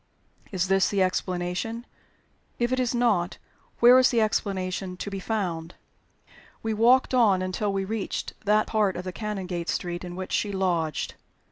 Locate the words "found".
5.19-5.75